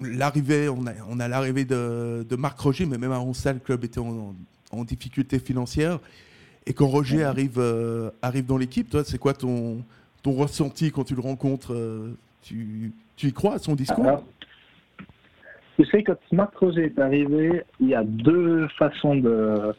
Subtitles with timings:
[0.00, 3.58] l'arrivée, on a, on a l'arrivée de, de Marc Roger, mais même avant ça, le
[3.58, 4.34] club était en,
[4.72, 5.98] en difficulté financière.
[6.66, 9.82] Et quand Roger arrive, euh, arrive dans l'équipe, toi, c'est quoi ton,
[10.22, 14.24] ton ressenti quand tu le rencontres euh, tu, tu y crois à son discours Alors,
[15.76, 19.74] Tu sais, quand Marc Roger est arrivé, il y a deux façons de.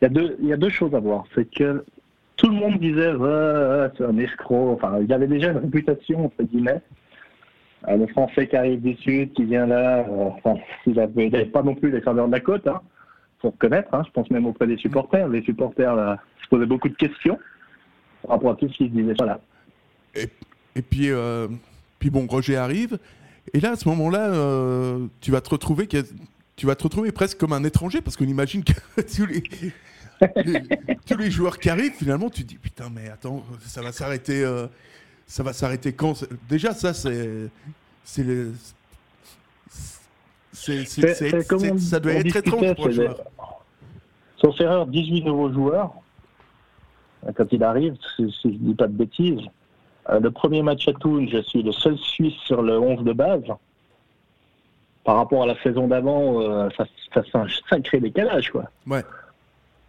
[0.00, 1.24] Il y a deux, il y a deux choses à voir.
[1.34, 1.84] C'est que
[2.36, 3.12] tout le monde disait,
[3.96, 4.72] c'est un escroc.
[4.72, 6.80] Enfin, il avait déjà une réputation, entre guillemets.
[7.88, 10.54] Euh, le Français qui arrive du Sud, qui vient là, euh, enfin,
[10.86, 12.80] il n'avait pas non plus les faveurs de la côte, hein,
[13.40, 13.54] faut.
[13.62, 15.28] Hein, je pense même auprès des supporters.
[15.28, 17.38] Les supporters se posaient beaucoup de questions
[18.22, 19.14] par rapport à tout ce qu'ils disaient.
[19.18, 19.40] Voilà.
[20.14, 21.48] Et, puis, euh,
[21.98, 22.98] puis bon, Roger arrive.
[23.52, 24.30] Et là, à ce moment-là,
[25.20, 28.62] tu vas te retrouver, tu vas te retrouver presque comme un étranger, parce qu'on imagine
[28.62, 28.72] que
[29.16, 29.42] tous les,
[31.04, 34.46] tous les joueurs qui arrivent, finalement, tu te dis putain, mais attends, ça va s'arrêter,
[35.26, 36.24] ça va s'arrêter quand?
[36.48, 37.48] Déjà, ça, c'est,
[38.04, 38.52] c'est le-
[40.52, 43.14] c'est- c'est- C'est- on- ça doit être étrange pour joueur.
[43.14, 43.20] des-
[44.40, 45.92] Sauf erreur, 18 nouveaux joueurs.
[47.36, 49.38] Quand il arrive, si, si je ne dis pas de bêtises,
[50.10, 53.12] euh, le premier match à Toul, je suis le seul Suisse sur le 11 de
[53.12, 53.44] base.
[55.04, 58.50] Par rapport à la saison d'avant, euh, ça, ça c'est un sacré décalage.
[58.50, 58.64] Quoi.
[58.86, 59.04] Ouais.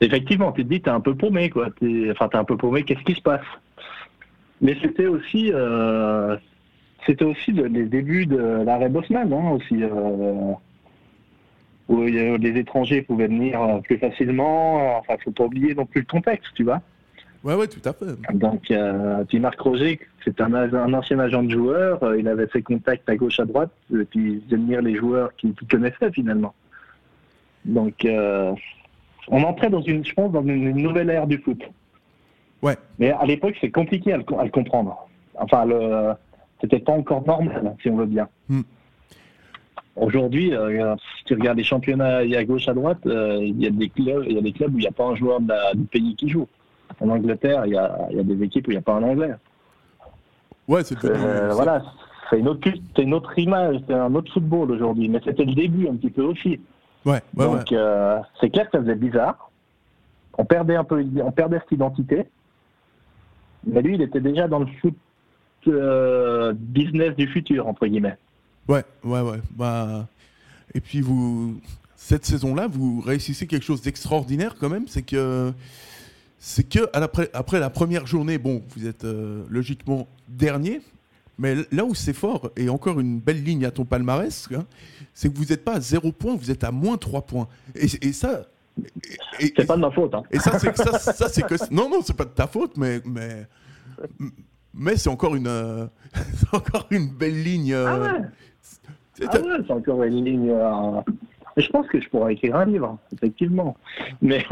[0.01, 1.49] Effectivement, tu te dis, t'es un peu paumé.
[1.49, 1.69] Quoi.
[1.79, 3.45] T'es- Enfin, t'es un peu paumé, qu'est-ce qui se passe?
[4.61, 6.37] Mais c'était aussi, euh,
[7.05, 9.81] c'était aussi le- les débuts de l'arrêt Bosman, hein, aussi.
[9.83, 10.51] euh,
[11.89, 14.97] où euh, les étrangers pouvaient venir euh, plus facilement.
[14.99, 16.81] Enfin, faut pas oublier non plus le contexte, tu vois.
[17.43, 18.05] Ouais, ouais, tout à fait.
[18.37, 18.71] Donc,
[19.27, 22.15] puis Marc Roger, c'est un, ancien agent de joueur.
[22.17, 23.71] il avait ses contacts à gauche, à droite.
[23.93, 26.53] Et puis, il faisait venir les joueurs qu'il connaissait finalement.
[27.65, 28.07] Donc,
[29.27, 31.61] on entrait dans une, je pense, dans une, une nouvelle ère du foot.
[32.61, 32.77] Ouais.
[32.97, 35.05] Mais à l'époque, c'est compliqué à le, à le comprendre.
[35.35, 36.13] Enfin, le,
[36.63, 38.27] c'était pas encore normal, si on veut bien.
[38.47, 38.61] Hmm.
[39.95, 43.69] Aujourd'hui, euh, si tu regardes les championnats à gauche, à droite, euh, il y a
[43.69, 45.49] des clubs, il y a des clubs où il n'y a pas un joueur de
[45.49, 46.47] la- du pays qui joue.
[46.99, 48.93] En Angleterre, il y a, il y a des équipes où il n'y a pas
[48.95, 49.33] un Anglais.
[50.67, 51.83] Ouais, c'est Euh, voilà,
[52.29, 55.09] c'est une autre une image, c'est un autre football aujourd'hui.
[55.09, 56.59] Mais c'était le début un petit peu aussi.
[57.05, 57.57] Ouais, ouais, ouais.
[57.57, 59.51] Donc euh, c'est clair que ça faisait bizarre.
[60.37, 62.23] On perdait un peu, on perdait cette identité.
[63.65, 64.95] Mais lui, il était déjà dans le foot
[65.67, 68.17] euh, business du futur entre guillemets.
[68.67, 69.39] Ouais, ouais, ouais.
[69.51, 70.07] Bah,
[70.73, 71.59] et puis vous,
[71.95, 75.51] cette saison-là, vous réussissez quelque chose d'extraordinaire quand même, c'est que
[76.39, 80.81] c'est que pré- après la première journée, bon, vous êtes euh, logiquement dernier,
[81.39, 84.65] mais là où c'est fort et encore une belle ligne à ton palmarès, hein,
[85.13, 87.47] c'est que vous n'êtes pas à zéro point, vous êtes à moins 3 points.
[87.75, 88.45] Et, et ça,
[89.39, 90.13] C'est pas de ma faute.
[90.13, 90.23] Hein.
[90.31, 93.01] et ça, c'est que ça, ça, que non, non, c'est pas de ta faute, mais
[93.05, 93.45] mais
[94.73, 97.73] mais c'est encore une euh, c'est encore une belle ligne.
[97.73, 98.25] euh, Ah ouais.
[98.61, 100.49] c'est- Ah ouais, encore une ligne.
[100.49, 101.01] euh,
[101.57, 103.75] Je pense que je pourrais écrire un livre, effectivement.
[104.21, 104.43] Mais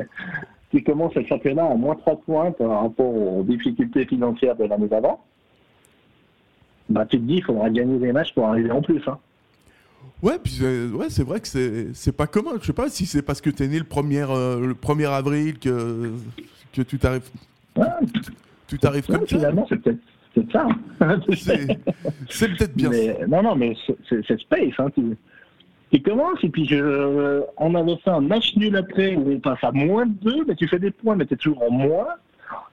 [0.70, 4.88] tu commences le championnat à moins 3 points par rapport aux difficultés financières de l'année
[4.88, 5.22] d'avant.
[6.88, 9.02] Bah, tu te dis, il faudra gagner des matchs pour arriver en plus.
[9.06, 9.18] Hein.
[10.22, 12.52] Ouais, puis c'est ouais, c'est vrai que c'est c'est pas commun.
[12.60, 15.58] Je sais pas si c'est parce que t'es né le 1er, euh, le 1er avril
[15.58, 16.12] que,
[16.72, 17.28] que tu t'arrives
[17.76, 17.86] Ouais,
[18.74, 19.26] tu t'arrives comme ça.
[19.38, 20.66] finalement, c'est peut-être ça.
[21.00, 21.20] hein.
[22.28, 22.90] C'est peut-être bien.
[22.90, 23.76] Mais, non, non, mais
[24.08, 24.72] c'est- space.
[24.78, 24.88] Hein.
[24.94, 25.16] Tu,
[25.92, 29.62] tu commences et puis je, on avait fait un match nul après où on passe
[29.62, 32.06] à moins 2, mais tu fais des points, mais tu es toujours en moins.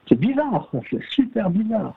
[0.08, 1.94] C'est bizarre, c'est super bizarre.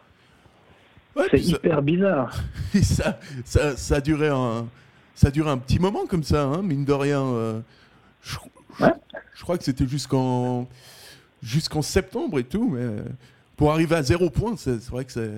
[1.15, 2.31] Ouais, C'est ça, hyper bizarre.
[2.83, 4.67] ça, ça, ça a duré un
[5.13, 7.23] ça a duré un petit moment comme ça, hein, mine de rien.
[7.23, 7.59] euh,
[8.21, 8.35] je,
[8.81, 8.91] Ouais.
[9.33, 10.67] je crois que c'était jusqu'en
[11.41, 12.85] jusqu'en septembre et tout, mais
[13.57, 15.31] pour arriver à zéro point, c'est vrai que c'est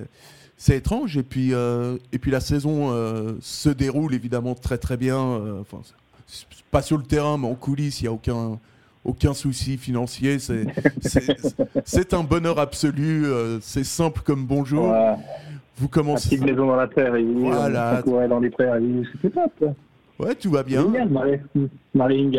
[0.57, 1.17] c'est étrange.
[1.17, 5.17] Et puis euh, et puis la saison euh, se déroule évidemment très très bien.
[5.19, 5.79] euh, Enfin,
[6.71, 8.59] pas sur le terrain, mais en coulisses, il y a aucun
[9.05, 10.39] aucun souci financier.
[10.39, 10.65] C'est
[11.85, 13.25] c'est- un bonheur absolu.
[13.25, 14.89] euh, c'est simple comme bonjour.
[14.89, 15.15] Ouais,
[15.77, 16.29] Vous la commencez.
[16.29, 17.99] petite maison dans la prairie, Voilà.
[17.99, 19.75] on courait dans les prairies, c'était top.
[20.19, 20.81] Ouais, tout va bien.
[20.81, 21.39] Génial, Marie,
[21.93, 22.37] Marie.